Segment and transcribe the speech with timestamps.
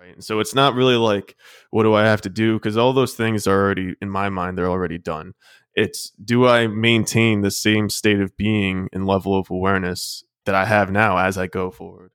[0.00, 0.14] right?
[0.14, 1.36] And so it's not really like,
[1.70, 2.54] what do I have to do?
[2.54, 5.34] Because all those things are already, in my mind, they're already done.
[5.74, 10.64] It's do I maintain the same state of being and level of awareness that I
[10.64, 12.10] have now as I go forward?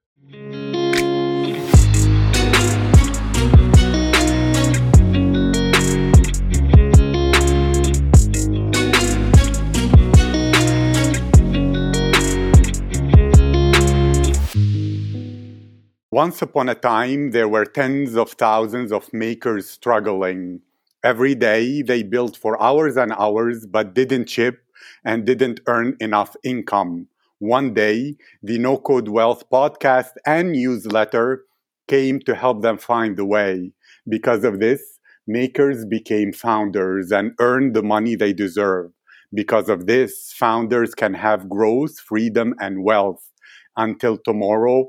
[16.16, 20.62] Once upon a time, there were tens of thousands of makers struggling.
[21.04, 24.64] Every day, they built for hours and hours, but didn't ship
[25.04, 27.10] and didn't earn enough income.
[27.40, 31.44] One day, the No Code Wealth podcast and newsletter
[31.90, 33.74] came to help them find the way.
[34.08, 34.82] Because of this,
[35.28, 38.92] makers became founders and earned the money they deserve.
[39.34, 43.34] Because of this, founders can have growth, freedom, and wealth.
[43.76, 44.88] Until tomorrow,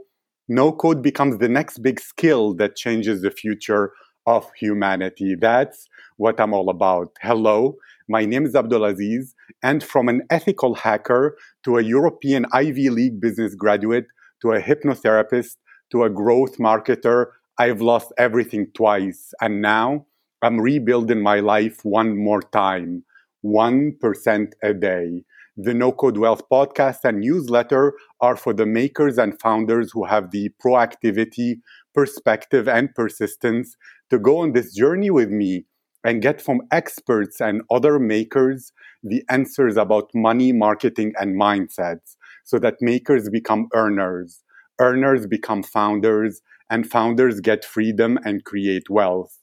[0.49, 3.93] no code becomes the next big skill that changes the future
[4.27, 5.35] of humanity.
[5.39, 7.17] That's what I'm all about.
[7.21, 7.77] Hello,
[8.09, 13.55] my name is Abdulaziz, and from an ethical hacker to a European Ivy League business
[13.55, 14.07] graduate
[14.43, 15.57] to a hypnotherapist
[15.91, 17.27] to a growth marketer,
[17.59, 19.33] I've lost everything twice.
[19.41, 20.07] And now
[20.43, 23.05] I'm rebuilding my life one more time,
[23.45, 25.25] 1% a day.
[25.59, 30.31] The No Code Wealth podcast and newsletter are for the makers and founders who have
[30.31, 31.61] the proactivity,
[31.95, 33.75] perspective, and persistence
[34.11, 35.65] to go on this journey with me
[36.05, 38.71] and get from experts and other makers
[39.03, 44.45] the answers about money, marketing, and mindsets so that makers become earners,
[44.79, 49.39] earners become founders, and founders get freedom and create wealth.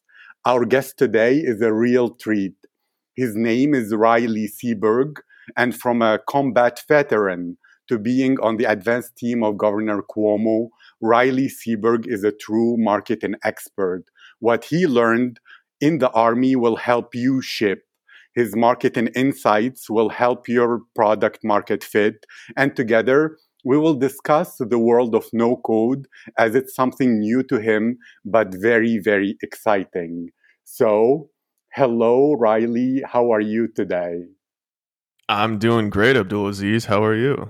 [0.46, 2.54] Our guest today is a real treat.
[3.16, 5.16] His name is Riley Seberg
[5.58, 10.70] and from a combat veteran to being on the advanced team of Governor Cuomo,
[11.02, 14.06] Riley Seberg is a true marketing expert.
[14.40, 15.40] What he learned
[15.82, 17.84] in the Army will help you ship.
[18.36, 22.26] His marketing insights will help your product market fit.
[22.56, 27.60] And together, we will discuss the world of no code as it's something new to
[27.60, 30.30] him, but very, very exciting.
[30.64, 31.30] So,
[31.74, 33.04] hello, Riley.
[33.06, 34.24] How are you today?
[35.34, 36.86] I'm doing great, Abdulaziz.
[36.86, 37.50] How are you?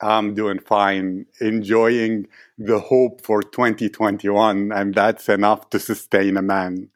[0.00, 6.90] I'm doing fine, enjoying the hope for 2021, and that's enough to sustain a man.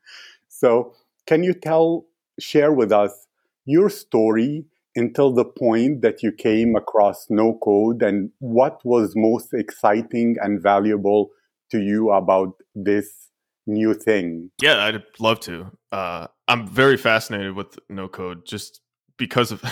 [0.48, 0.94] So,
[1.26, 2.06] can you tell,
[2.38, 3.26] share with us
[3.64, 9.52] your story until the point that you came across no code and what was most
[9.52, 11.30] exciting and valuable
[11.72, 13.30] to you about this
[13.66, 14.52] new thing?
[14.62, 15.72] Yeah, I'd love to.
[15.90, 18.80] Uh, I'm very fascinated with no code just
[19.18, 19.62] because of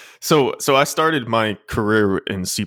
[0.20, 2.64] so so I started my career in C++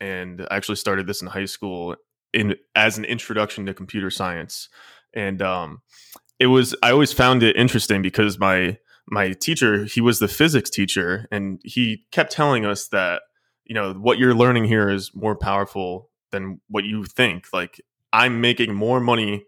[0.00, 1.96] and I actually started this in high school
[2.32, 4.68] in as an introduction to computer science.
[5.14, 5.82] And um
[6.38, 8.78] it was I always found it interesting because my
[9.08, 13.22] my teacher he was the physics teacher and he kept telling us that
[13.64, 17.46] you know what you're learning here is more powerful than what you think.
[17.52, 17.80] Like
[18.12, 19.44] I'm making more money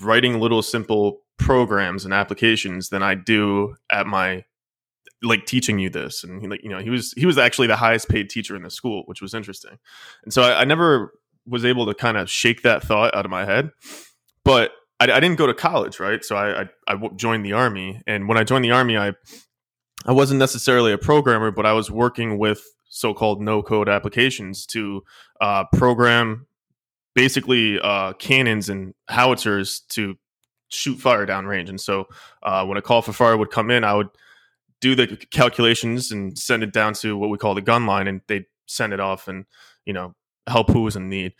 [0.00, 4.44] writing little simple programs and applications than I do at my
[5.26, 7.76] like teaching you this and he like you know he was he was actually the
[7.76, 9.78] highest paid teacher in the school which was interesting.
[10.24, 11.12] And so I, I never
[11.46, 13.70] was able to kind of shake that thought out of my head
[14.44, 16.24] but I, I didn't go to college right?
[16.24, 19.12] So I, I I joined the army and when I joined the army I
[20.06, 25.02] I wasn't necessarily a programmer but I was working with so-called no code applications to
[25.40, 26.46] uh, program
[27.14, 30.16] basically uh, cannons and howitzers to
[30.68, 31.68] shoot fire downrange.
[31.68, 32.06] And so
[32.42, 34.08] uh, when a call for fire would come in I would
[34.80, 38.20] do the calculations and send it down to what we call the gun line and
[38.28, 39.44] they send it off and
[39.84, 40.14] you know
[40.46, 41.34] help who is in need.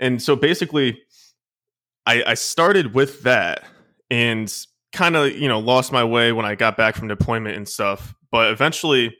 [0.00, 1.00] And so basically
[2.04, 3.64] i i started with that
[4.10, 4.52] and
[4.92, 8.14] kind of you know lost my way when i got back from deployment and stuff.
[8.30, 9.16] But eventually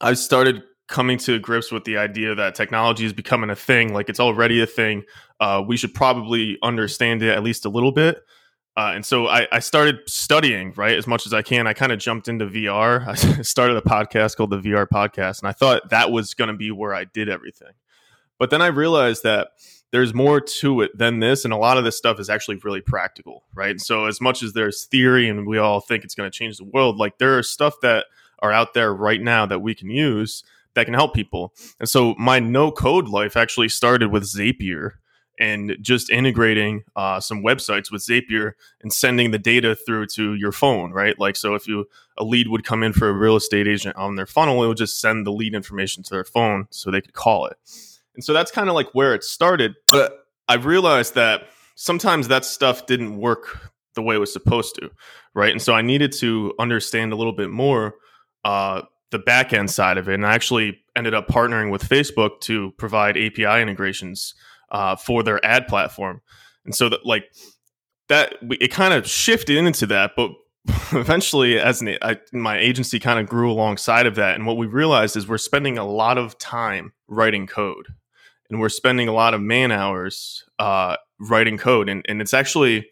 [0.00, 4.08] i started coming to grips with the idea that technology is becoming a thing like
[4.08, 5.04] it's already a thing.
[5.38, 8.20] Uh, we should probably understand it at least a little bit
[8.76, 11.66] uh, and so I, I, started studying right as much as I can.
[11.66, 13.06] I kind of jumped into VR.
[13.38, 16.56] I started a podcast called the VR Podcast, and I thought that was going to
[16.56, 17.72] be where I did everything.
[18.38, 19.48] But then I realized that
[19.90, 22.80] there's more to it than this, and a lot of this stuff is actually really
[22.80, 23.80] practical, right?
[23.80, 26.64] So as much as there's theory and we all think it's going to change the
[26.64, 28.06] world, like there are stuff that
[28.38, 30.44] are out there right now that we can use
[30.74, 31.52] that can help people.
[31.80, 34.92] And so my no code life actually started with Zapier
[35.40, 38.52] and just integrating uh, some websites with Zapier
[38.82, 41.18] and sending the data through to your phone, right?
[41.18, 41.86] Like, so if you
[42.18, 44.76] a lead would come in for a real estate agent on their funnel, it would
[44.76, 47.56] just send the lead information to their phone so they could call it.
[48.14, 49.74] And so that's kind of like where it started.
[49.90, 51.44] But I realized that
[51.74, 54.90] sometimes that stuff didn't work the way it was supposed to,
[55.32, 55.50] right?
[55.50, 57.94] And so I needed to understand a little bit more
[58.44, 62.40] uh, the back end side of it, and I actually ended up partnering with Facebook
[62.42, 64.34] to provide API integrations
[64.70, 66.20] uh, for their ad platform,
[66.64, 67.24] and so that like
[68.08, 70.30] that it kind of shifted into that, but
[70.92, 74.34] eventually as an, I, my agency kind of grew alongside of that.
[74.34, 77.86] And what we realized is we're spending a lot of time writing code.
[78.50, 81.88] And we're spending a lot of man hours uh, writing code.
[81.88, 82.90] And, and it's actually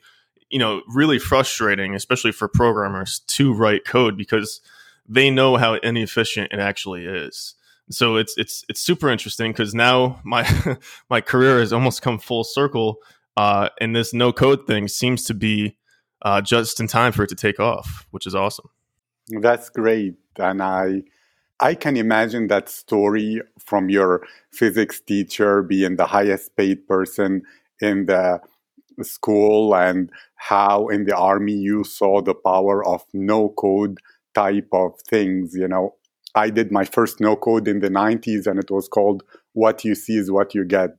[0.50, 4.60] you know really frustrating especially for programmers to write code because
[5.08, 7.54] they know how inefficient it actually is
[7.90, 10.48] so it's it's it's super interesting because now my
[11.10, 12.98] my career has almost come full circle
[13.38, 15.76] uh, and this no code thing seems to be
[16.22, 18.68] uh, just in time for it to take off, which is awesome.
[19.28, 21.04] That's great, and I
[21.60, 27.42] I can imagine that story from your physics teacher being the highest paid person
[27.80, 28.40] in the
[29.02, 33.98] school and how in the army you saw the power of no code
[34.34, 35.94] type of things you know
[36.34, 39.22] i did my first no code in the 90s and it was called
[39.52, 40.90] what you see is what you get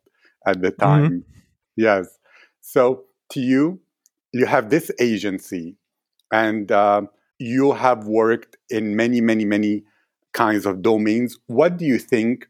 [0.46, 0.82] at the mm-hmm.
[0.82, 1.40] time mm-hmm.
[1.76, 2.18] yes
[2.62, 3.80] so to you
[4.32, 5.76] you have this agency
[6.32, 7.02] and uh,
[7.40, 9.84] you have worked in many, many, many
[10.34, 11.38] kinds of domains.
[11.48, 12.48] What do you think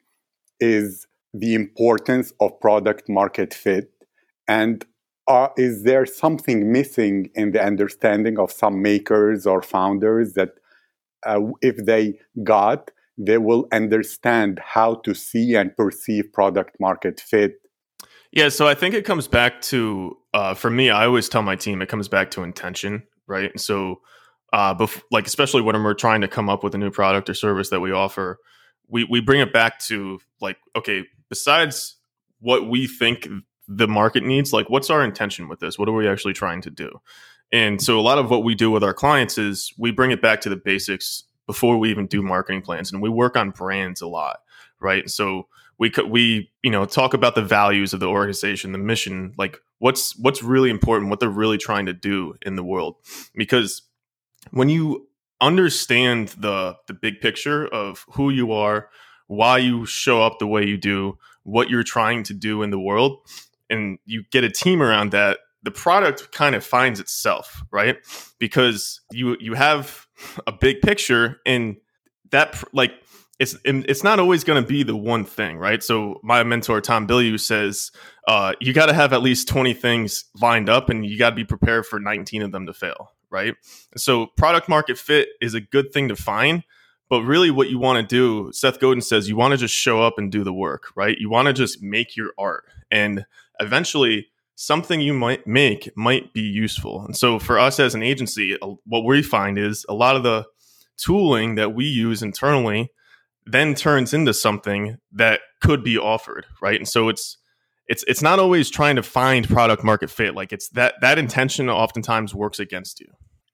[0.59, 3.91] is the importance of product market fit?
[4.47, 4.85] And
[5.27, 10.55] uh, is there something missing in the understanding of some makers or founders that
[11.25, 17.60] uh, if they got, they will understand how to see and perceive product market fit
[18.31, 20.89] yeah, so I think it comes back to uh, for me.
[20.89, 23.57] I always tell my team it comes back to intention, right?
[23.60, 24.01] So,
[24.54, 27.33] uh, bef- like especially when we're trying to come up with a new product or
[27.33, 28.38] service that we offer,
[28.88, 31.98] we we bring it back to like, okay, besides
[32.39, 33.27] what we think
[33.68, 35.80] the market needs, like what's our intention with this?
[35.80, 37.01] What are we actually trying to do?
[37.51, 40.21] And so, a lot of what we do with our clients is we bring it
[40.21, 44.01] back to the basics before we even do marketing plans, and we work on brands
[44.01, 44.41] a lot,
[44.79, 45.09] right?
[45.09, 45.47] So
[45.79, 50.15] we we you know talk about the values of the organization the mission like what's
[50.19, 52.97] what's really important what they're really trying to do in the world
[53.33, 53.81] because
[54.51, 55.07] when you
[55.41, 58.89] understand the the big picture of who you are
[59.27, 62.79] why you show up the way you do what you're trying to do in the
[62.79, 63.19] world
[63.69, 67.97] and you get a team around that the product kind of finds itself right
[68.39, 70.07] because you you have
[70.47, 71.77] a big picture and
[72.31, 72.94] that like
[73.39, 75.81] it's it's not always going to be the one thing, right?
[75.81, 77.91] So my mentor Tom Bilyeu says
[78.27, 81.35] uh, you got to have at least twenty things lined up, and you got to
[81.35, 83.56] be prepared for nineteen of them to fail, right?
[83.95, 86.63] So product market fit is a good thing to find,
[87.09, 90.01] but really what you want to do, Seth Godin says, you want to just show
[90.01, 91.17] up and do the work, right?
[91.17, 93.25] You want to just make your art, and
[93.61, 94.27] eventually
[94.59, 97.06] something you might make might be useful.
[97.06, 100.45] And so for us as an agency, what we find is a lot of the
[100.97, 102.91] tooling that we use internally
[103.45, 106.75] then turns into something that could be offered, right?
[106.75, 107.38] And so it's
[107.88, 110.35] it's it's not always trying to find product market fit.
[110.35, 113.07] Like it's that that intention oftentimes works against you.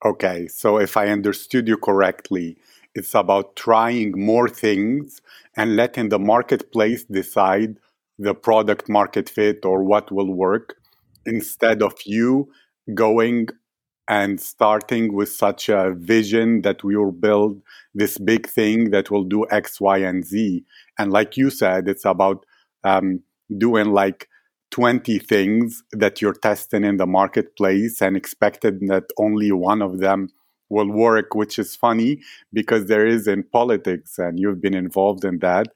[0.03, 2.57] Okay, so if I understood you correctly,
[2.95, 5.21] it's about trying more things
[5.55, 7.77] and letting the marketplace decide
[8.17, 10.75] the product market fit or what will work
[11.25, 12.49] instead of you
[12.93, 13.47] going
[14.07, 17.61] and starting with such a vision that we will build
[17.95, 20.63] this big thing that will do X, Y, and Z.
[20.99, 22.45] And like you said, it's about
[22.83, 23.21] um,
[23.57, 24.29] doing like
[24.71, 30.29] 20 things that you're testing in the marketplace and expected that only one of them
[30.69, 32.21] will work, which is funny
[32.53, 35.67] because there is in politics, and you've been involved in that,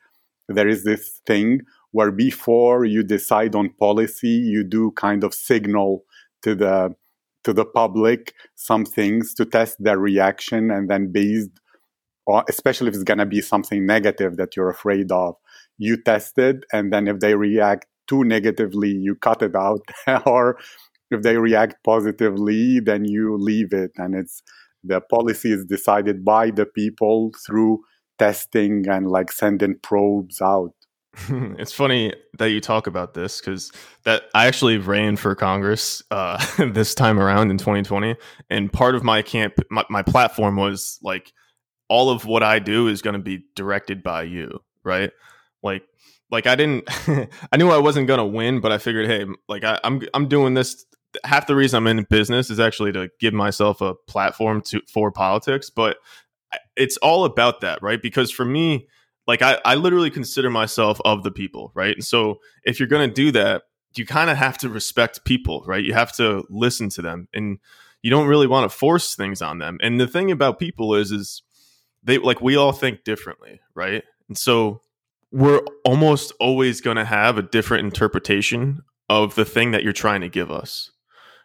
[0.48, 6.04] there is this thing where before you decide on policy, you do kind of signal
[6.44, 6.96] to the
[7.44, 11.52] to the public some things to test their reaction and then based
[12.28, 15.36] on especially if it's going to be something negative that you're afraid of
[15.78, 19.82] you test it and then if they react too negatively you cut it out.
[20.26, 20.58] Or
[21.12, 23.92] if they react positively then you leave it.
[23.98, 24.42] And it's
[24.84, 27.82] the policy is decided by the people through
[28.18, 30.74] testing and like sending probes out
[31.30, 33.72] it's funny that you talk about this because
[34.04, 38.16] that I actually ran for Congress uh, this time around in 2020,
[38.50, 41.34] and part of my camp, my, my platform was like,
[41.88, 45.12] all of what I do is going to be directed by you, right?
[45.64, 45.84] Like,
[46.30, 46.88] like I didn't,
[47.52, 50.28] I knew I wasn't going to win, but I figured, hey, like I, I'm, I'm
[50.28, 50.86] doing this.
[51.24, 55.12] Half the reason I'm in business is actually to give myself a platform to for
[55.12, 55.98] politics, but
[56.76, 58.00] it's all about that, right?
[58.00, 58.88] Because for me
[59.30, 61.94] like I, I literally consider myself of the people, right?
[61.94, 63.62] And so if you're gonna do that,
[63.96, 65.84] you kind of have to respect people, right?
[65.84, 67.60] You have to listen to them and
[68.02, 69.78] you don't really want to force things on them.
[69.84, 71.44] And the thing about people is is
[72.02, 74.04] they like we all think differently, right?
[74.30, 74.82] And so
[75.32, 80.22] we're almost always going to have a different interpretation of the thing that you're trying
[80.22, 80.90] to give us.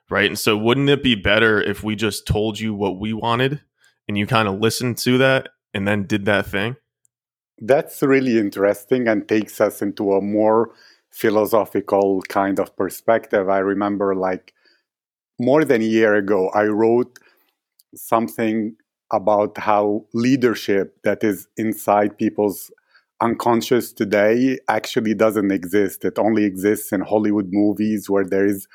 [0.09, 0.27] Right?
[0.27, 3.61] And so wouldn't it be better if we just told you what we wanted
[4.09, 6.77] and you kind of listened to that and then did that thing?
[7.67, 10.71] That's really interesting and takes us into a more
[11.11, 13.49] philosophical kind of perspective.
[13.49, 14.53] I remember like
[15.41, 17.19] more than a year ago, I wrote
[17.95, 18.77] something
[19.13, 22.71] about how leadership that is inside people's
[23.21, 26.05] unconscious today actually doesn't exist.
[26.05, 28.67] It only exists in Hollywood movies where there is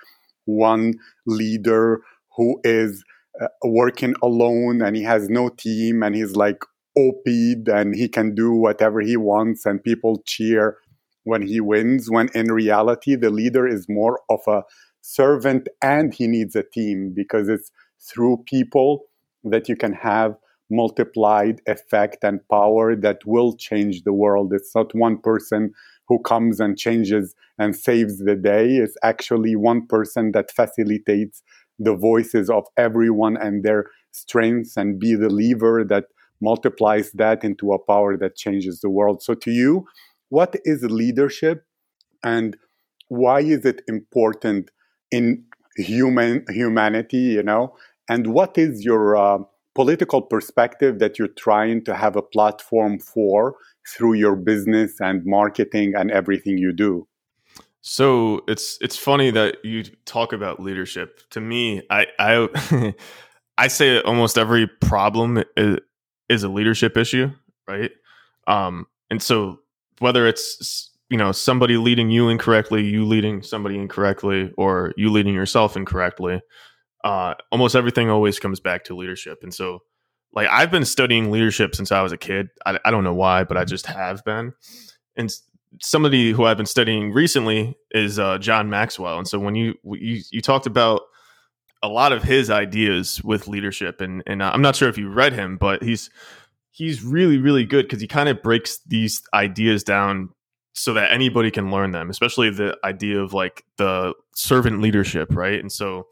[0.45, 0.95] one
[1.27, 2.01] leader
[2.37, 3.03] who is
[3.41, 6.63] uh, working alone and he has no team and he's like
[6.99, 10.77] OP'd and he can do whatever he wants and people cheer
[11.23, 12.09] when he wins.
[12.09, 14.63] When in reality, the leader is more of a
[15.01, 19.05] servant and he needs a team because it's through people
[19.43, 20.35] that you can have
[20.69, 24.53] multiplied effect and power that will change the world.
[24.53, 25.73] It's not one person
[26.07, 28.77] who comes and changes and saves the day.
[28.77, 31.41] It's actually one person that facilitates
[31.79, 36.05] the voices of everyone and their strengths and be the lever that
[36.41, 39.21] multiplies that into a power that changes the world.
[39.21, 39.85] So, to you,
[40.29, 41.65] what is leadership
[42.23, 42.57] and
[43.07, 44.69] why is it important
[45.11, 45.43] in
[45.75, 47.17] human humanity?
[47.17, 47.75] You know,
[48.07, 49.39] and what is your uh,
[49.75, 53.55] political perspective that you're trying to have a platform for
[53.87, 57.07] through your business and marketing and everything you do?
[57.81, 61.21] So it's it's funny that you talk about leadership.
[61.31, 62.93] To me, I I
[63.57, 65.77] I say almost every problem is,
[66.29, 67.31] is a leadership issue,
[67.67, 67.91] right?
[68.47, 69.59] Um, and so
[69.99, 75.33] whether it's you know somebody leading you incorrectly, you leading somebody incorrectly, or you leading
[75.33, 76.41] yourself incorrectly,
[77.03, 79.39] uh, almost everything always comes back to leadership.
[79.43, 79.83] And so,
[80.33, 82.49] like, I've been studying leadership since I was a kid.
[82.65, 84.53] I, I don't know why, but I just have been.
[85.15, 85.33] And
[85.81, 89.17] somebody who I've been studying recently is uh, John Maxwell.
[89.17, 91.01] And so, when you you you talked about
[91.81, 95.09] a lot of his ideas with leadership, and and uh, I'm not sure if you
[95.09, 96.09] read him, but he's
[96.71, 100.29] he's really really good because he kind of breaks these ideas down
[100.73, 105.59] so that anybody can learn them especially the idea of like the servant leadership right
[105.59, 106.05] and so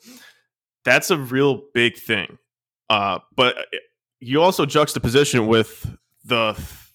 [0.88, 2.38] that's a real big thing.
[2.90, 3.58] Uh, but
[4.22, 5.94] you also juxtaposition with
[6.24, 6.94] the f-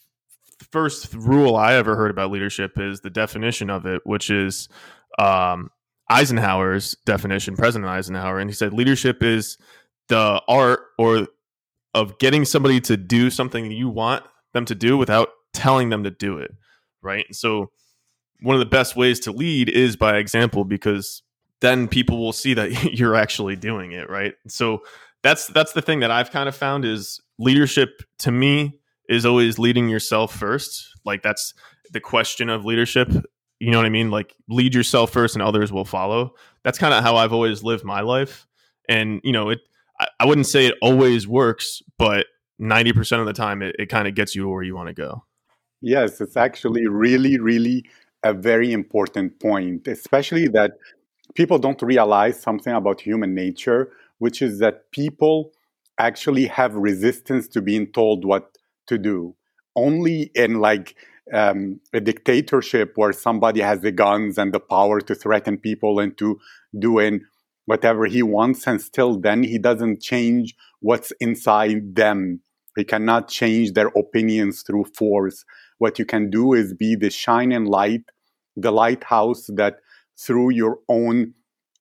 [0.70, 4.70] first rule I ever heard about leadership is the definition of it, which is
[5.18, 5.70] um,
[6.08, 9.58] Eisenhower's definition, President Eisenhower, and he said leadership is
[10.08, 11.28] the art or
[11.94, 16.10] of getting somebody to do something you want them to do without telling them to
[16.10, 16.52] do it,
[17.02, 17.24] right?
[17.26, 17.70] And so
[18.40, 21.22] one of the best ways to lead is by example because
[21.60, 24.34] then people will see that you're actually doing it, right?
[24.48, 24.82] So
[25.22, 28.78] that's that's the thing that I've kind of found is leadership to me
[29.08, 30.88] is always leading yourself first.
[31.04, 31.54] Like that's
[31.92, 33.08] the question of leadership.
[33.62, 34.10] You know what I mean?
[34.10, 36.34] Like lead yourself first and others will follow.
[36.64, 38.48] That's kind of how I've always lived my life.
[38.88, 39.60] And you know, it
[40.00, 42.26] I, I wouldn't say it always works, but
[42.60, 45.24] 90% of the time it, it kind of gets you where you want to go.
[45.80, 47.84] Yes, it's actually really, really
[48.24, 50.72] a very important point, especially that
[51.34, 55.52] people don't realize something about human nature, which is that people
[55.98, 59.36] actually have resistance to being told what to do.
[59.76, 60.96] Only in like
[61.32, 66.12] um, a dictatorship where somebody has the guns and the power to threaten people and
[66.12, 66.38] into
[66.78, 67.20] doing
[67.66, 72.40] whatever he wants, and still then he doesn't change what's inside them.
[72.76, 75.44] He cannot change their opinions through force.
[75.78, 78.04] What you can do is be the shining light,
[78.56, 79.76] the lighthouse that
[80.18, 81.34] through your own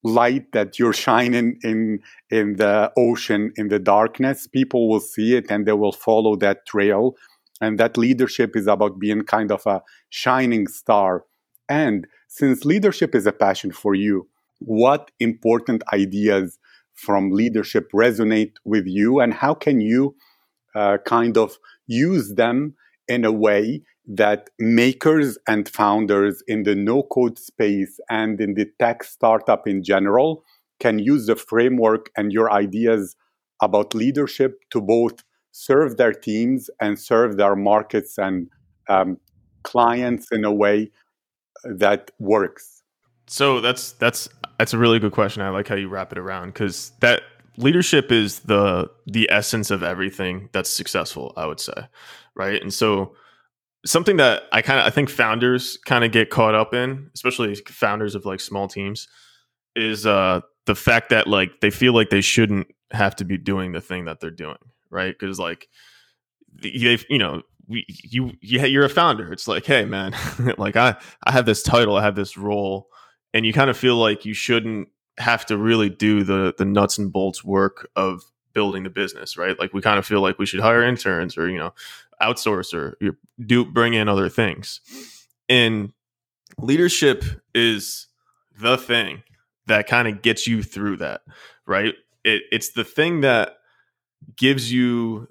[0.04, 5.46] light that you're shining in in the ocean in the darkness people will see it
[5.50, 7.16] and they will follow that trail
[7.62, 11.24] and that leadership is about being kind of a shining star.
[11.70, 14.28] And since leadership is a passion for you
[14.62, 16.60] what important ideas
[16.94, 19.20] from leadership resonate with you?
[19.20, 20.16] And how can you
[20.76, 22.76] uh, kind of use them
[23.08, 28.68] in a way that makers and founders in the no code space and in the
[28.80, 30.44] tech startup in general
[30.80, 33.16] can use the framework and your ideas
[33.62, 38.50] about leadership to both serve their teams and serve their markets and
[38.90, 39.18] um,
[39.64, 40.92] clients in a way
[41.64, 42.84] that works.
[43.28, 44.28] So that's that's
[44.58, 45.42] that's a really good question.
[45.42, 47.22] I like how you wrap it around because that
[47.58, 51.74] leadership is the the essence of everything that's successful i would say
[52.36, 52.62] right?
[52.62, 53.16] And so
[53.86, 57.56] something that I kind of I think founders kind of get caught up in, especially
[57.56, 59.08] founders of like small teams,
[59.76, 63.72] is uh the fact that like they feel like they shouldn't have to be doing
[63.72, 64.58] the thing that they're doing,
[64.92, 65.18] right?
[65.18, 65.68] Because like
[66.54, 69.32] they you know we you you're a founder.
[69.32, 70.16] It's like, hey man,
[70.58, 72.88] like I I have this title, I have this role,
[73.34, 76.98] and you kind of feel like you shouldn't have to really do the the nuts
[76.98, 78.22] and bolts work of
[78.54, 79.58] building the business, right?
[79.58, 81.74] Like we kind of feel like we should hire interns or you know
[82.22, 82.96] outsource or
[83.44, 84.82] do bring in other things.
[85.50, 85.92] And
[86.60, 87.24] leadership
[87.56, 88.08] is
[88.60, 89.24] the thing
[89.68, 91.22] that kind of gets you through that,
[91.66, 91.96] right?
[92.24, 93.58] It, it's the thing that
[94.36, 95.28] gives you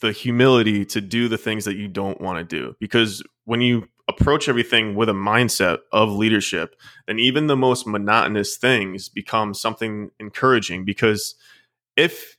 [0.00, 2.76] the humility to do the things that you don't want to do.
[2.78, 6.76] Because when you approach everything with a mindset of leadership,
[7.06, 10.84] then even the most monotonous things become something encouraging.
[10.84, 11.34] Because
[11.96, 12.36] if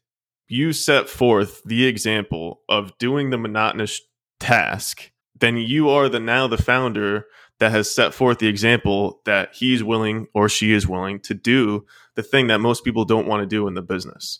[0.47, 4.01] you set forth the example of doing the monotonous
[4.39, 7.25] task, then you are the now the founder
[7.59, 11.85] that has set forth the example that he's willing or she is willing to do
[12.15, 14.39] the thing that most people don't want to do in the business.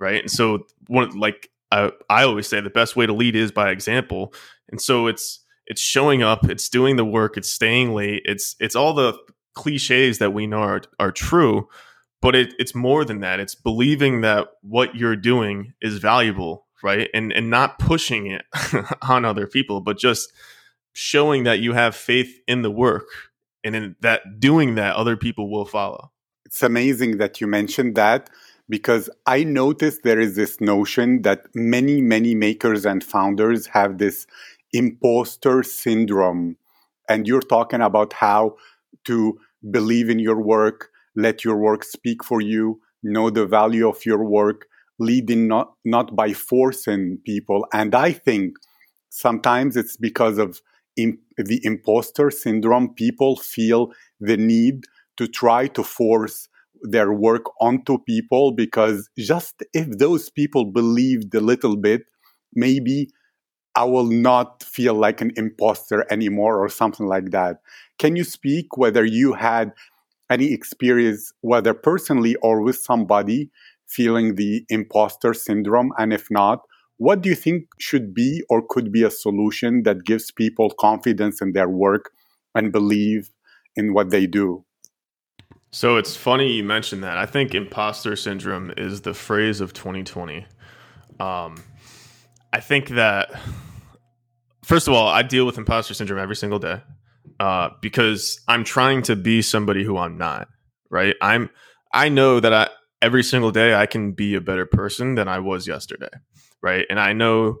[0.00, 0.22] Right.
[0.22, 3.70] And so one like I, I always say the best way to lead is by
[3.70, 4.34] example.
[4.70, 8.74] And so it's it's showing up, it's doing the work, it's staying late, it's it's
[8.74, 9.16] all the
[9.54, 11.68] cliches that we know are, are true,
[12.22, 13.40] but it, it's more than that.
[13.40, 17.08] It's believing that what you're doing is valuable, right?
[17.14, 18.42] And and not pushing it
[19.02, 20.32] on other people, but just
[20.92, 23.06] showing that you have faith in the work
[23.62, 26.10] and in that doing that other people will follow.
[26.46, 28.28] It's amazing that you mentioned that
[28.70, 34.26] because I noticed there is this notion that many, many makers and founders have this
[34.72, 36.56] imposter syndrome.
[37.08, 38.56] And you're talking about how
[39.06, 39.38] to
[39.70, 44.24] believe in your work, let your work speak for you, know the value of your
[44.24, 44.66] work,
[45.00, 47.66] leading not, not by forcing people.
[47.72, 48.54] And I think
[49.08, 50.60] sometimes it's because of
[50.96, 54.84] imp- the imposter syndrome, people feel the need
[55.16, 56.48] to try to force
[56.82, 62.02] their work onto people because just if those people believed a little bit,
[62.54, 63.10] maybe
[63.76, 67.58] I will not feel like an imposter anymore or something like that.
[67.98, 69.72] Can you speak whether you had
[70.30, 73.50] any experience, whether personally or with somebody,
[73.88, 75.92] feeling the imposter syndrome?
[75.98, 76.60] And if not,
[76.98, 81.40] what do you think should be or could be a solution that gives people confidence
[81.40, 82.10] in their work
[82.54, 83.30] and believe
[83.76, 84.64] in what they do?
[85.72, 87.16] So it's funny you mentioned that.
[87.16, 90.44] I think imposter syndrome is the phrase of 2020.
[91.20, 91.62] Um,
[92.52, 93.30] I think that,
[94.64, 96.80] first of all, I deal with imposter syndrome every single day
[97.38, 100.48] uh, because I'm trying to be somebody who I'm not.
[100.90, 101.14] Right?
[101.22, 101.50] I'm.
[101.92, 102.68] I know that I
[103.00, 106.10] every single day I can be a better person than I was yesterday.
[106.60, 106.84] Right?
[106.90, 107.58] And I know,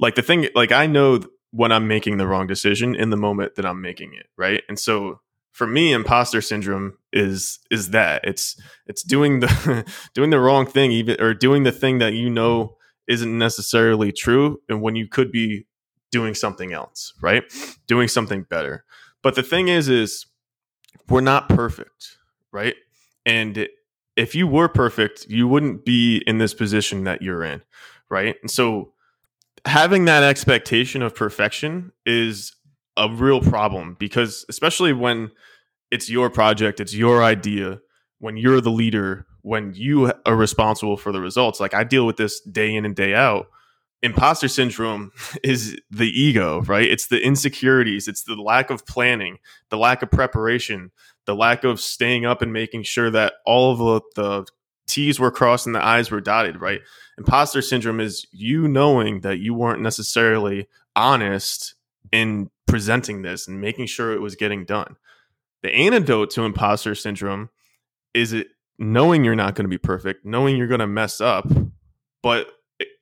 [0.00, 1.20] like the thing, like I know
[1.52, 4.26] when I'm making the wrong decision in the moment that I'm making it.
[4.36, 4.64] Right?
[4.68, 5.20] And so
[5.52, 8.22] for me imposter syndrome is is that.
[8.24, 9.84] It's it's doing the
[10.14, 14.60] doing the wrong thing even or doing the thing that you know isn't necessarily true
[14.68, 15.66] and when you could be
[16.10, 17.44] doing something else right?
[17.86, 18.84] Doing something better.
[19.22, 20.26] But the thing is is
[21.08, 22.16] we're not perfect
[22.50, 22.74] right?
[23.24, 23.68] And
[24.16, 27.62] if you were perfect you wouldn't be in this position that you're in
[28.08, 28.36] right?
[28.42, 28.92] And so
[29.66, 32.54] having that expectation of perfection is
[32.96, 35.30] a real problem because especially when
[35.90, 37.80] it's your project, it's your idea,
[38.18, 41.60] when you're the leader, when you are responsible for the results.
[41.60, 43.46] Like I deal with this day in and day out.
[44.02, 45.12] Imposter syndrome
[45.44, 46.88] is the ego, right?
[46.88, 50.90] It's the insecurities, it's the lack of planning, the lack of preparation,
[51.24, 54.46] the lack of staying up and making sure that all of the, the
[54.86, 56.80] T's were crossed and the I's were dotted, right?
[57.16, 61.74] Imposter syndrome is you knowing that you weren't necessarily honest
[62.10, 64.96] in presenting this and making sure it was getting done.
[65.62, 67.50] The antidote to imposter syndrome
[68.14, 71.46] is it knowing you're not going to be perfect, knowing you're going to mess up,
[72.22, 72.48] but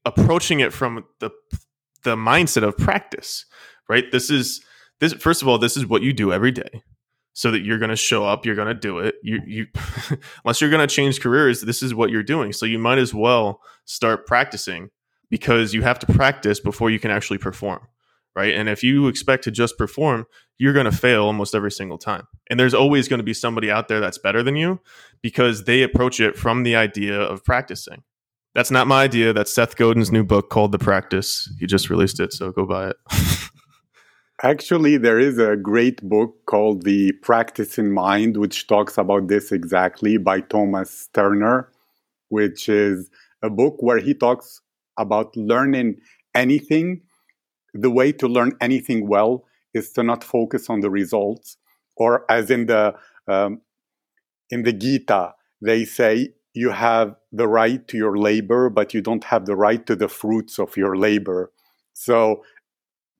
[0.05, 1.31] approaching it from the
[2.03, 3.45] the mindset of practice,
[3.89, 4.11] right?
[4.11, 4.65] This is
[5.01, 6.83] this first of all, this is what you do every day.
[7.33, 9.15] So that you're going to show up, you're going to do it.
[9.23, 9.67] You you
[10.45, 12.53] unless you're going to change careers, this is what you're doing.
[12.53, 14.91] So you might as well start practicing
[15.31, 17.87] because you have to practice before you can actually perform
[18.35, 18.55] right?
[18.55, 20.27] And if you expect to just perform,
[20.59, 22.27] you're going to fail almost every single time.
[22.49, 24.81] And there's always going to be somebody out there that's better than you
[25.23, 28.03] because they approach it from the idea of practicing.
[28.55, 29.33] That's not my idea.
[29.33, 31.53] That's Seth Godin's new book called The Practice.
[31.59, 32.97] He just released it, so go buy it.
[34.43, 40.17] Actually, there is a great book called The Practicing Mind, which talks about this exactly
[40.17, 41.71] by Thomas Sterner,
[42.29, 43.11] which is
[43.43, 44.63] a book where he talks
[44.97, 45.97] about learning
[46.35, 47.03] anything
[47.75, 51.57] the way to learn anything well is to not focus on the results,
[51.97, 52.95] or as in the
[53.29, 53.61] um,
[54.51, 59.25] in the Gita, they say you have the right to your labor, but you don't
[59.25, 61.53] have the right to the fruits of your labor.
[61.93, 62.45] So,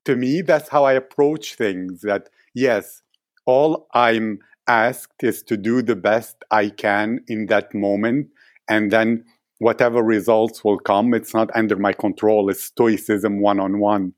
[0.05, 2.01] to me, that's how I approach things.
[2.03, 3.03] That yes,
[3.47, 8.29] all I'm asked is to do the best I can in that moment,
[8.69, 9.25] and then
[9.59, 12.51] whatever results will come, it's not under my control.
[12.51, 14.15] It's stoicism one on one.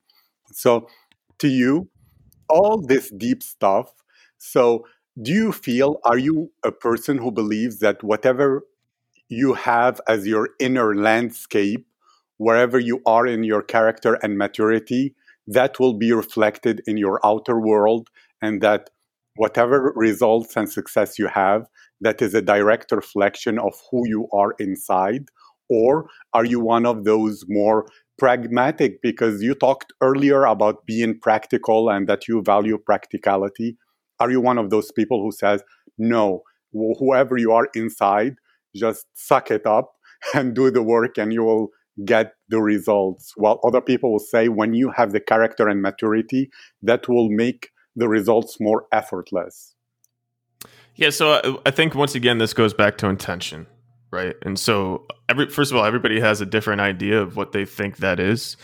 [0.53, 0.88] So,
[1.38, 1.88] to you,
[2.49, 3.93] all this deep stuff.
[4.38, 4.87] So,
[5.21, 8.62] do you feel, are you a person who believes that whatever
[9.29, 11.87] you have as your inner landscape,
[12.38, 15.15] wherever you are in your character and maturity,
[15.47, 18.09] that will be reflected in your outer world,
[18.41, 18.91] and that
[19.37, 21.67] whatever results and success you have,
[22.01, 25.25] that is a direct reflection of who you are inside?
[25.69, 27.87] Or are you one of those more
[28.22, 29.02] pragmatic?
[29.02, 33.76] Because you talked earlier about being practical and that you value practicality.
[34.20, 35.64] Are you one of those people who says,
[35.98, 38.37] no, whoever you are inside,
[38.76, 39.94] just suck it up
[40.35, 41.70] and do the work and you will
[42.04, 43.32] get the results?
[43.35, 46.48] While other people will say, when you have the character and maturity,
[46.80, 49.74] that will make the results more effortless.
[50.94, 53.66] Yeah, so uh, I think once again, this goes back to intention,
[54.12, 54.37] right?
[54.42, 57.96] And so, every first of all, everybody has a different idea of what they think
[57.98, 58.57] that is,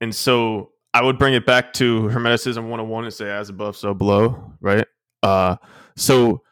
[0.00, 3.94] and so I would bring it back to Hermeticism 101 and say, as above, so
[3.94, 4.86] below, right?
[5.24, 5.56] Uh,
[5.96, 6.42] so,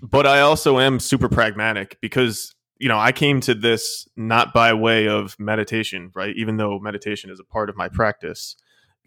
[0.00, 4.72] but I also am super pragmatic because you know I came to this not by
[4.74, 6.34] way of meditation, right?
[6.36, 8.56] Even though meditation is a part of my practice,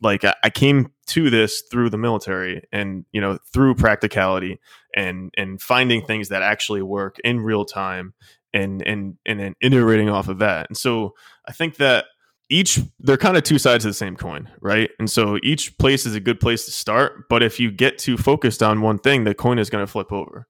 [0.02, 4.60] like I, came to this through the military and you know through practicality
[4.95, 8.13] and and finding things that actually work in real time
[8.54, 11.13] and and and then iterating off of that and so
[11.48, 12.06] i think that
[12.50, 16.06] each they're kind of two sides of the same coin right and so each place
[16.06, 19.24] is a good place to start but if you get too focused on one thing
[19.24, 20.48] the coin is going to flip over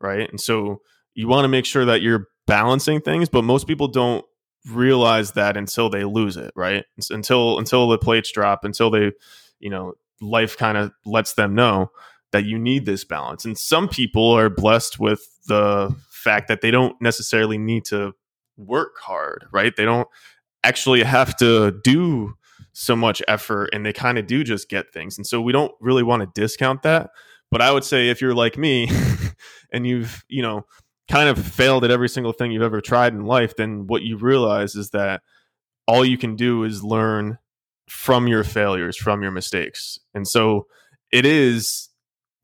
[0.00, 0.80] right and so
[1.14, 4.24] you want to make sure that you're balancing things but most people don't
[4.70, 6.84] realize that until they lose it, right?
[7.10, 9.12] Until until the plates drop, until they,
[9.58, 11.90] you know, life kind of lets them know
[12.32, 13.44] that you need this balance.
[13.44, 18.14] And some people are blessed with the fact that they don't necessarily need to
[18.56, 19.74] work hard, right?
[19.76, 20.08] They don't
[20.64, 22.34] actually have to do
[22.72, 25.16] so much effort and they kind of do just get things.
[25.16, 27.10] And so we don't really want to discount that.
[27.50, 28.88] But I would say if you're like me
[29.72, 30.66] and you've, you know,
[31.08, 34.16] kind of failed at every single thing you've ever tried in life, then what you
[34.16, 35.22] realize is that
[35.86, 37.38] all you can do is learn
[37.88, 39.98] from your failures, from your mistakes.
[40.14, 40.66] And so
[41.12, 41.90] it is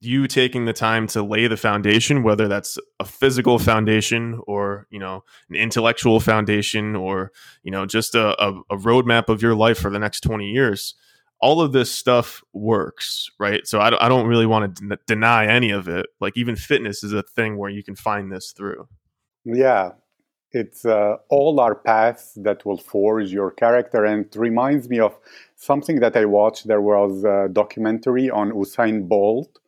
[0.01, 4.99] you taking the time to lay the foundation, whether that's a physical foundation or, you
[4.99, 7.33] know, an intellectual foundation or,
[7.63, 10.95] you know, just a, a, a roadmap of your life for the next 20 years
[11.41, 13.67] all of this stuff works, right?
[13.67, 16.07] So I, I don't really want to d- deny any of it.
[16.21, 18.89] Like even fitness is a thing where you can find this through.
[19.45, 19.93] Yeah,
[20.53, 25.17] it's uh, all our paths that will forge your character, and it reminds me of
[25.57, 26.67] something that I watched.
[26.67, 29.59] There was a documentary on Usain Bolt,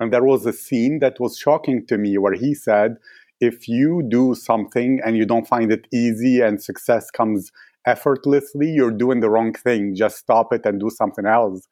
[0.00, 2.96] and there was a scene that was shocking to me where he said,
[3.40, 7.52] "If you do something and you don't find it easy, and success comes
[7.86, 9.94] effortlessly, you're doing the wrong thing.
[9.94, 11.68] Just stop it and do something else.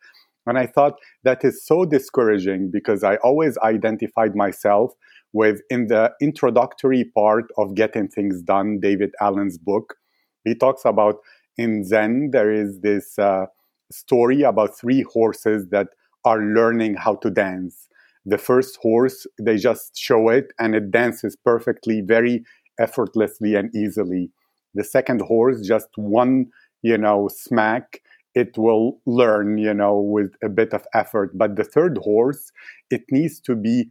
[0.46, 4.94] And I thought that is so discouraging because I always identified myself
[5.34, 9.96] with, in the introductory part of Getting Things Done, David Allen's book,
[10.44, 11.16] he talks about
[11.58, 13.46] in Zen, there is this uh,
[13.90, 15.88] story about three horses that
[16.24, 17.87] are learning how to dance.
[18.28, 22.44] The first horse, they just show it and it dances perfectly, very
[22.78, 24.30] effortlessly and easily.
[24.74, 26.46] The second horse just one
[26.82, 28.00] you know smack
[28.34, 31.36] it will learn you know with a bit of effort.
[31.36, 32.52] But the third horse
[32.90, 33.90] it needs to be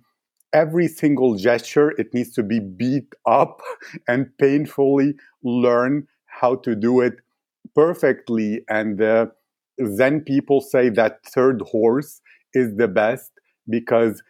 [0.54, 3.62] every single gesture it needs to be beat up
[4.08, 7.16] and painfully learn how to do it
[7.76, 8.62] perfectly.
[8.70, 9.28] And uh,
[9.78, 12.22] then people say that third horse
[12.54, 13.32] is the best
[13.70, 14.22] because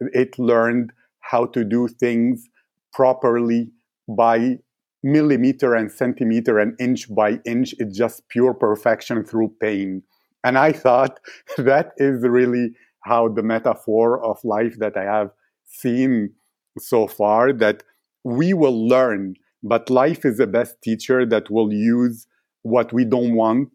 [0.00, 2.48] it learned how to do things
[2.92, 3.70] properly
[4.08, 4.58] by
[5.02, 7.74] millimeter and centimeter and inch by inch.
[7.78, 10.02] It's just pure perfection through pain.
[10.44, 11.20] And I thought
[11.58, 12.72] that is really
[13.04, 15.30] how the metaphor of life that I have
[15.64, 16.30] seen
[16.78, 17.82] so far that
[18.24, 22.26] we will learn, but life is the best teacher that will use
[22.62, 23.68] what we don't want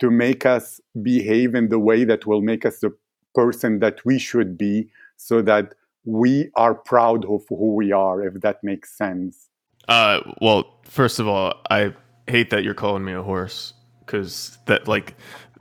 [0.00, 2.94] to make us behave in the way that will make us the
[3.36, 8.40] person that we should be so that we are proud of who we are, if
[8.40, 9.48] that makes sense.
[9.88, 11.94] Uh, well, first of all, I
[12.26, 15.14] hate that you're calling me a horse because that like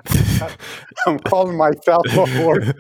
[1.08, 2.72] I'm calling myself a horse.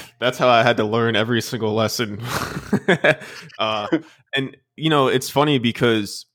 [0.18, 2.20] That's how I had to learn every single lesson.
[3.58, 3.88] uh,
[4.34, 6.26] and you know, it's funny because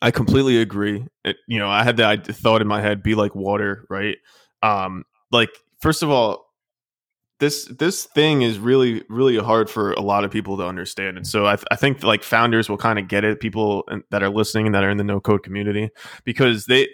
[0.00, 1.06] I completely agree.
[1.24, 4.16] It, you know, I had that thought in my head: be like water, right?
[4.62, 5.50] Um, like
[5.84, 6.46] first of all,
[7.40, 11.26] this this thing is really really hard for a lot of people to understand, and
[11.26, 13.38] so I, th- I think like founders will kind of get it.
[13.38, 15.90] People that are listening and that are in the no code community
[16.24, 16.88] because they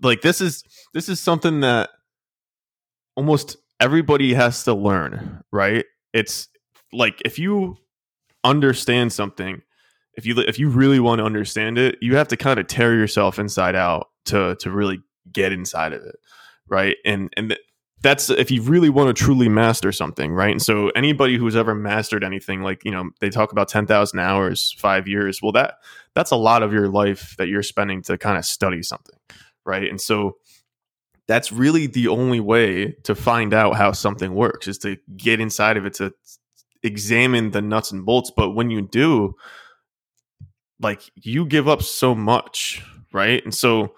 [0.00, 0.62] like this is
[0.94, 1.90] this is something that
[3.16, 5.84] almost everybody has to learn, right?
[6.12, 6.48] It's
[6.92, 7.76] like if you
[8.44, 9.62] understand something,
[10.14, 12.94] if you if you really want to understand it, you have to kind of tear
[12.94, 15.00] yourself inside out to to really
[15.32, 16.16] get inside of it,
[16.68, 16.96] right?
[17.04, 17.56] And and
[18.02, 20.52] that's if you really want to truly master something, right?
[20.52, 24.20] And so anybody who's ever mastered anything, like you know, they talk about ten thousand
[24.20, 25.42] hours, five years.
[25.42, 25.78] Well, that
[26.14, 29.18] that's a lot of your life that you're spending to kind of study something,
[29.64, 29.88] right?
[29.90, 30.36] And so
[31.26, 35.76] that's really the only way to find out how something works is to get inside
[35.76, 36.14] of it to
[36.82, 38.32] examine the nuts and bolts.
[38.34, 39.34] But when you do,
[40.80, 42.82] like you give up so much,
[43.12, 43.42] right?
[43.42, 43.94] And so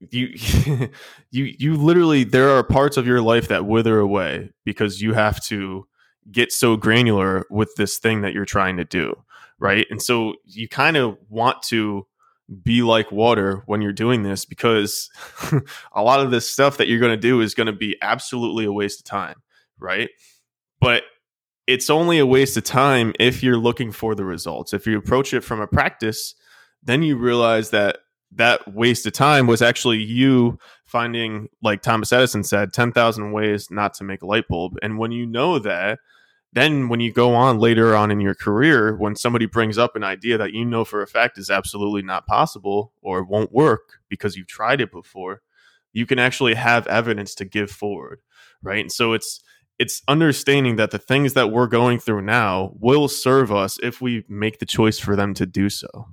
[0.00, 0.28] you
[1.30, 5.42] you you literally there are parts of your life that wither away because you have
[5.46, 5.86] to
[6.30, 9.14] get so granular with this thing that you're trying to do,
[9.58, 9.86] right?
[9.90, 12.06] And so you kind of want to
[12.62, 15.10] be like water when you're doing this because
[15.92, 18.64] a lot of this stuff that you're going to do is going to be absolutely
[18.64, 19.36] a waste of time,
[19.78, 20.10] right?
[20.80, 21.04] But
[21.66, 24.72] it's only a waste of time if you're looking for the results.
[24.72, 26.34] If you approach it from a practice,
[26.82, 27.98] then you realize that
[28.32, 33.94] that waste of time was actually you finding, like Thomas Edison said, 10,000 ways not
[33.94, 34.76] to make a light bulb.
[34.82, 35.98] And when you know that,
[36.56, 40.02] then when you go on later on in your career when somebody brings up an
[40.02, 44.36] idea that you know for a fact is absolutely not possible or won't work because
[44.36, 45.42] you've tried it before
[45.92, 48.20] you can actually have evidence to give forward
[48.62, 49.42] right and so it's
[49.78, 54.24] it's understanding that the things that we're going through now will serve us if we
[54.26, 56.08] make the choice for them to do so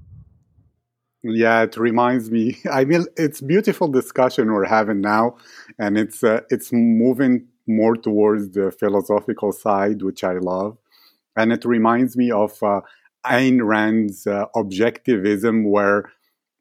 [1.23, 5.35] yeah it reminds me i mean it's beautiful discussion we're having now
[5.79, 10.77] and it's uh, it's moving more towards the philosophical side, which I love.
[11.35, 12.81] And it reminds me of uh,
[13.25, 16.11] Ayn Rand's uh, objectivism, where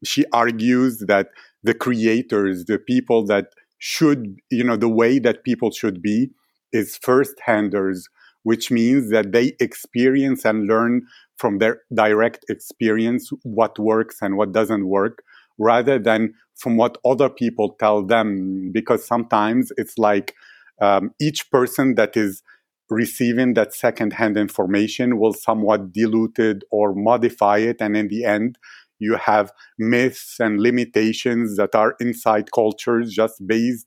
[0.05, 1.29] she argues that
[1.63, 3.47] the creators, the people that
[3.79, 6.31] should, you know, the way that people should be
[6.73, 8.09] is first handers,
[8.45, 11.03] which means that they experience and learn
[11.43, 15.25] from their direct experience what works and what doesn't work
[15.59, 18.71] rather than from what other people tell them.
[18.73, 20.37] Because sometimes it's like,
[20.81, 22.43] um, each person that is
[22.91, 27.79] receiving that secondhand information will somewhat dilute it or modify it.
[27.81, 28.57] And in the end,
[29.01, 29.51] you have
[29.81, 33.87] myths and limitations that are inside cultures just based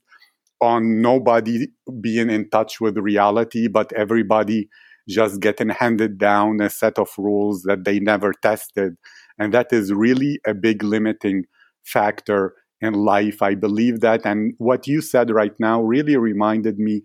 [0.60, 1.68] on nobody
[2.02, 4.68] being in touch with reality, but everybody
[5.08, 8.96] just getting handed down a set of rules that they never tested.
[9.38, 11.44] And that is really a big limiting
[11.84, 13.42] factor in life.
[13.42, 14.24] I believe that.
[14.24, 17.02] And what you said right now really reminded me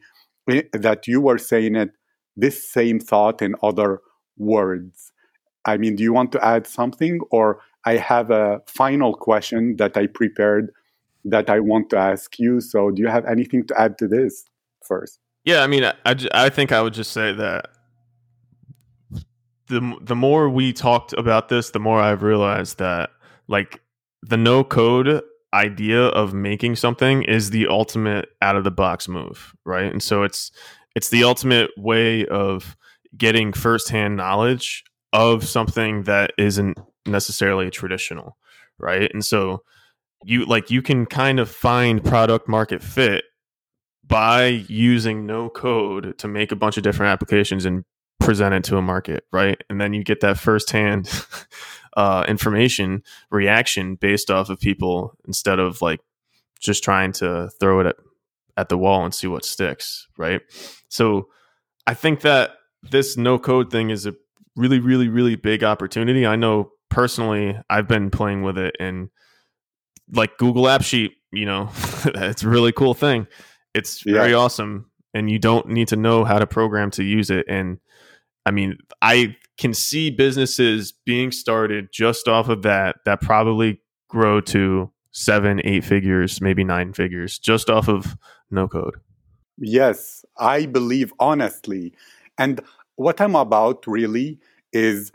[0.50, 1.92] eh, that you were saying it
[2.36, 4.00] this same thought in other
[4.38, 5.12] words.
[5.66, 7.20] I mean, do you want to add something?
[7.30, 10.72] Or I have a final question that I prepared
[11.26, 12.62] that I want to ask you.
[12.62, 14.46] So, do you have anything to add to this
[14.84, 15.20] first?
[15.44, 15.94] Yeah, I mean, I,
[16.34, 17.70] I think I would just say that
[19.72, 23.10] the the more we talked about this, the more I've realized that
[23.48, 23.82] like
[24.22, 29.54] the no code idea of making something is the ultimate out of the box move,
[29.66, 29.92] right?
[29.92, 30.52] And so it's
[30.96, 32.76] it's the ultimate way of
[33.18, 38.38] getting firsthand knowledge of something that isn't necessarily traditional,
[38.78, 39.10] right?
[39.14, 39.64] And so
[40.24, 43.24] you like you can kind of find product market fit
[44.06, 47.86] by using no code to make a bunch of different applications and
[48.22, 49.62] present it to a market, right?
[49.70, 51.10] And then you get that firsthand
[51.98, 56.00] uh, information reaction based off of people instead of like
[56.60, 57.96] just trying to throw it at,
[58.58, 60.42] at the wall and see what sticks, right?
[60.88, 61.28] So
[61.88, 62.52] I think that
[62.84, 64.14] this no code thing is a
[64.56, 66.26] really, really, really big opportunity.
[66.26, 69.10] I know personally, I've been playing with it and
[70.14, 71.70] like Google App Sheet, you know,
[72.06, 73.28] it's a really cool thing.
[73.74, 74.14] It's yeah.
[74.14, 74.92] very awesome.
[75.14, 77.46] And you don't need to know how to program to use it.
[77.50, 77.80] And
[78.46, 84.42] I mean, I can see businesses being started just off of that that probably grow
[84.42, 88.18] to seven, eight figures, maybe nine figures, just off of
[88.50, 88.96] no code.
[89.58, 91.94] Yes, I believe honestly.
[92.38, 92.62] And
[92.96, 94.40] what I'm about really
[94.74, 95.12] is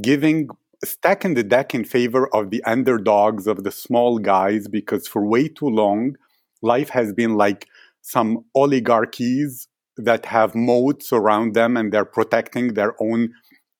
[0.00, 0.48] giving
[0.84, 5.46] stacking the deck in favor of the underdogs of the small guys because for way
[5.46, 6.16] too long
[6.62, 7.68] life has been like
[8.02, 9.68] some oligarchies
[10.04, 13.30] that have moats around them and they're protecting their own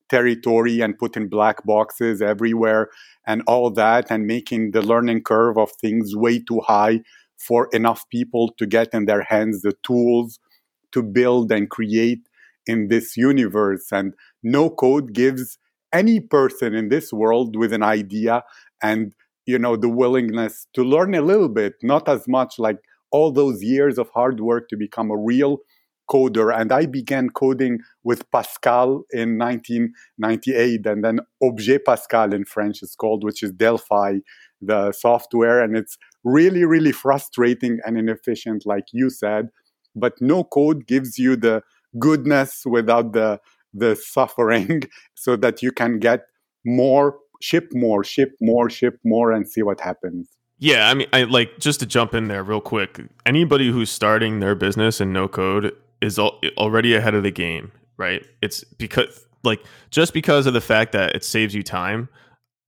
[0.08, 2.90] territory and putting black boxes everywhere
[3.26, 7.00] and all that and making the learning curve of things way too high
[7.38, 10.38] for enough people to get in their hands the tools
[10.92, 12.28] to build and create
[12.66, 13.86] in this universe.
[13.92, 15.58] And no code gives
[15.92, 18.42] any person in this world with an idea
[18.82, 19.14] and
[19.46, 22.78] you know the willingness to learn a little bit not as much like
[23.10, 25.58] all those years of hard work to become a real
[26.10, 26.54] coder.
[26.58, 32.94] And i began coding with pascal in 1998 and then objet pascal in french is
[32.94, 34.18] called which is delphi
[34.60, 35.62] the software.
[35.62, 39.48] And it's really really frustrating and inefficient like you said.
[39.96, 41.62] But no code gives you the
[41.98, 43.40] goodness without the
[43.72, 44.82] the suffering
[45.14, 46.20] so that you can get
[46.64, 50.28] more ship more ship more ship more and see what happens.
[50.58, 54.40] Yeah i mean i like just to jump in there real quick anybody who's starting
[54.40, 58.26] their business in no code is already ahead of the game right?
[58.40, 62.08] It's because like just because of the fact that it saves you time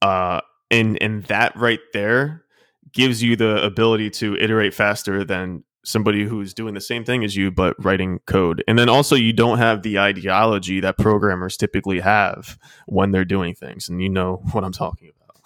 [0.03, 0.41] uh
[0.71, 2.45] and and that right there
[2.93, 7.35] gives you the ability to iterate faster than somebody who's doing the same thing as
[7.35, 8.63] you but writing code.
[8.69, 13.55] And then also you don't have the ideology that programmers typically have when they're doing
[13.55, 15.43] things and you know what i'm talking about.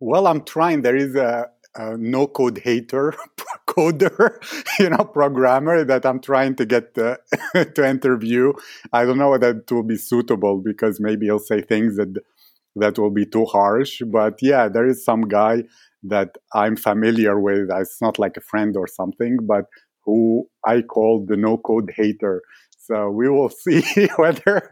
[0.00, 0.82] Well i'm trying.
[0.82, 3.14] There is a, a no code hater
[3.68, 4.36] coder
[4.78, 7.16] you know programmer that i'm trying to get uh,
[7.74, 8.52] to interview
[8.92, 12.14] i don't know whether it will be suitable because maybe he'll say things that
[12.76, 15.62] that will be too harsh but yeah there is some guy
[16.02, 17.68] that I'm familiar with.
[17.70, 19.66] It's not like a friend or something, but
[20.04, 22.42] who I call the no code hater.
[22.78, 23.82] So we will see
[24.16, 24.70] whether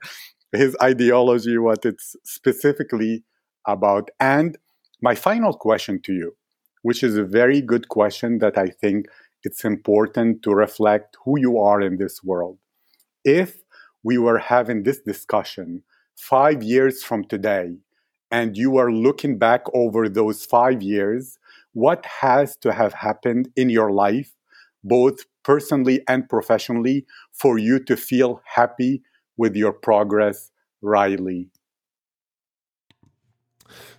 [0.52, 3.24] his ideology, what it's specifically
[3.66, 4.10] about.
[4.18, 4.58] And
[5.02, 6.32] my final question to you,
[6.82, 9.06] which is a very good question that I think
[9.42, 12.58] it's important to reflect who you are in this world.
[13.24, 13.62] If
[14.02, 15.82] we were having this discussion
[16.16, 17.76] five years from today,
[18.30, 21.38] and you are looking back over those five years,
[21.72, 24.34] what has to have happened in your life,
[24.84, 29.02] both personally and professionally, for you to feel happy
[29.36, 31.50] with your progress, Riley?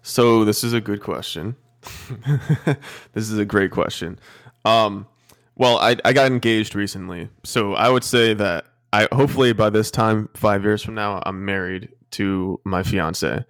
[0.02, 1.56] So, this is a good question.
[3.14, 4.20] this is a great question.
[4.66, 5.08] Um,
[5.56, 7.30] well, I, I got engaged recently.
[7.44, 11.46] So, I would say that I hopefully by this time, five years from now, I'm
[11.46, 13.46] married to my fiance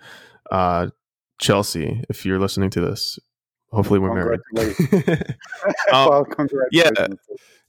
[0.52, 0.88] uh,
[1.40, 3.18] Chelsea, if you're listening to this.
[3.72, 4.42] Hopefully, we're married.
[5.94, 6.28] um, well,
[6.72, 6.90] yeah,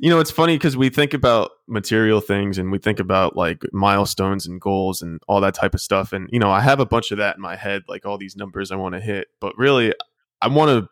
[0.00, 3.62] you know, it's funny because we think about material things and we think about like
[3.72, 6.12] milestones and goals and all that type of stuff.
[6.12, 8.36] And you know, I have a bunch of that in my head, like all these
[8.36, 9.28] numbers I want to hit.
[9.40, 9.94] But really,
[10.42, 10.88] I want to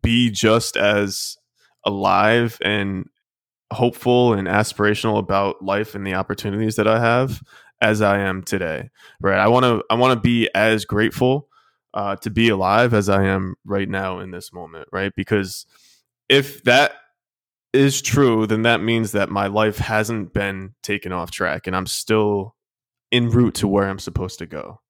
[0.00, 1.36] be just as
[1.84, 3.06] alive and
[3.72, 7.42] hopeful and aspirational about life and the opportunities that I have
[7.80, 8.90] as I am today.
[9.20, 9.38] Right.
[9.38, 11.48] I want to I want to be as grateful
[11.94, 14.88] uh, to be alive as I am right now in this moment.
[14.92, 15.12] Right.
[15.16, 15.66] Because
[16.28, 16.92] if that
[17.72, 21.86] is true, then that means that my life hasn't been taken off track and I'm
[21.86, 22.54] still
[23.10, 24.80] en route to where I'm supposed to go.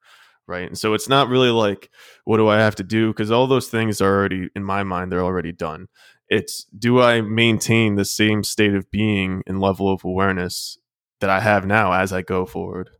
[0.49, 0.67] Right.
[0.67, 1.89] And so it's not really like,
[2.25, 3.09] what do I have to do?
[3.09, 5.87] Because all those things are already, in my mind, they're already done.
[6.29, 10.79] It's do I maintain the same state of being and level of awareness
[11.21, 12.91] that I have now as I go forward,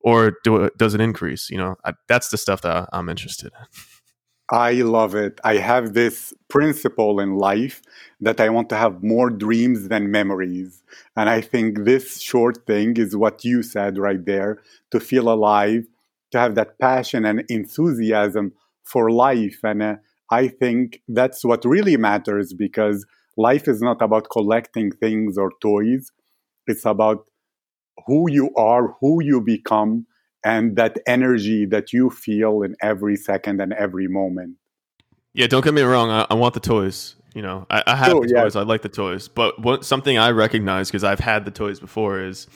[0.00, 1.50] or do it, does it increase?
[1.50, 3.66] You know, I, that's the stuff that I'm interested in.
[4.50, 5.40] I love it.
[5.42, 7.80] I have this principle in life
[8.20, 10.82] that I want to have more dreams than memories.
[11.16, 15.86] And I think this short thing is what you said right there to feel alive,
[16.34, 19.60] to have that passion and enthusiasm for life.
[19.62, 19.94] And uh,
[20.30, 26.10] I think that's what really matters because life is not about collecting things or toys,
[26.66, 27.26] it's about
[28.06, 30.06] who you are, who you become,
[30.44, 34.56] and that energy that you feel in every second and every moment.
[35.34, 36.10] Yeah, don't get me wrong.
[36.10, 37.14] I, I want the toys.
[37.34, 38.42] You know, I, I have oh, the yeah.
[38.42, 38.56] toys.
[38.56, 39.28] I like the toys.
[39.28, 42.46] But what something I recognize because I've had the toys before is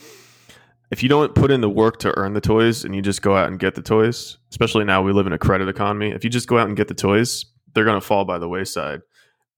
[0.91, 3.37] if you don't put in the work to earn the toys and you just go
[3.37, 6.31] out and get the toys, especially now we live in a credit economy, if you
[6.31, 9.01] just go out and get the toys, they're going to fall by the wayside,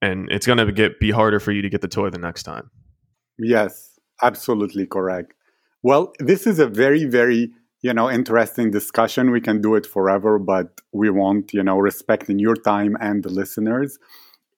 [0.02, 2.42] and it's going to get be harder for you to get the toy the next
[2.42, 2.70] time.
[3.38, 5.34] Yes, absolutely correct.
[5.82, 7.52] Well, this is a very, very
[7.82, 9.30] you know interesting discussion.
[9.30, 13.30] We can do it forever, but we want you know respecting your time and the
[13.30, 13.98] listeners.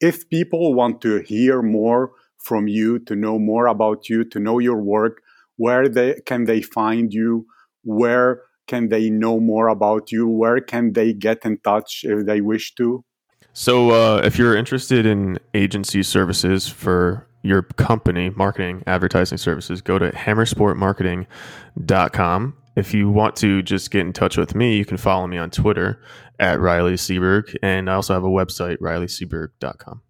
[0.00, 4.58] If people want to hear more from you, to know more about you, to know
[4.58, 5.22] your work,
[5.62, 7.46] where they can they find you?
[7.84, 10.26] Where can they know more about you?
[10.26, 13.04] Where can they get in touch if they wish to?
[13.52, 20.00] So, uh, if you're interested in agency services for your company, marketing, advertising services, go
[20.00, 22.56] to hammersportmarketing.com.
[22.74, 25.50] If you want to just get in touch with me, you can follow me on
[25.50, 26.00] Twitter
[26.40, 27.54] at Riley Seberg.
[27.62, 30.00] And I also have a website, rileyseberg.com.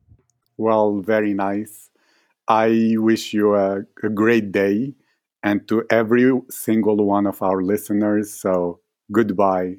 [0.56, 1.90] Well, very nice.
[2.46, 4.94] I wish you a, a great day
[5.42, 8.32] and to every single one of our listeners.
[8.32, 8.80] So,
[9.10, 9.76] goodbye.